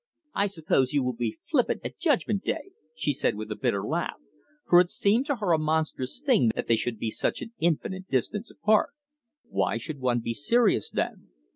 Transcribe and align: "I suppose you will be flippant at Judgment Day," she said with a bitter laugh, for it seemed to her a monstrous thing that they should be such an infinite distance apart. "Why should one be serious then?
"I 0.33 0.47
suppose 0.47 0.93
you 0.93 1.03
will 1.03 1.13
be 1.15 1.37
flippant 1.43 1.81
at 1.85 1.99
Judgment 1.99 2.43
Day," 2.43 2.71
she 2.95 3.13
said 3.13 3.35
with 3.35 3.51
a 3.51 3.55
bitter 3.55 3.83
laugh, 3.85 4.19
for 4.67 4.79
it 4.79 4.89
seemed 4.89 5.27
to 5.27 5.35
her 5.35 5.51
a 5.51 5.59
monstrous 5.59 6.19
thing 6.19 6.49
that 6.55 6.65
they 6.65 6.75
should 6.75 6.97
be 6.97 7.11
such 7.11 7.39
an 7.43 7.53
infinite 7.59 8.07
distance 8.07 8.49
apart. 8.49 8.93
"Why 9.47 9.77
should 9.77 9.99
one 9.99 10.19
be 10.19 10.33
serious 10.33 10.89
then? 10.89 11.29